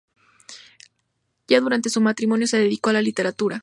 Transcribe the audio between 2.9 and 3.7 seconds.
la literatura.